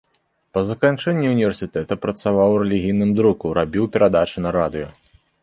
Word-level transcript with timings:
Па 0.57 0.61
заканчэнні 0.69 1.27
ўн-та 1.33 1.97
працаваў 2.05 2.49
у 2.55 2.57
рэлігійным 2.65 3.13
друку, 3.21 3.53
рабіў 3.59 3.83
перадачы 3.99 4.37
на 4.49 4.57
радыё. 4.59 4.91